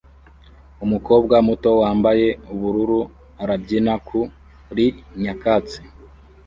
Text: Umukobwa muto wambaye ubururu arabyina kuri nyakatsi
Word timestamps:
Umukobwa 0.85 1.35
muto 1.47 1.69
wambaye 1.81 2.27
ubururu 2.53 2.99
arabyina 3.43 3.93
kuri 4.07 4.85
nyakatsi 5.21 5.79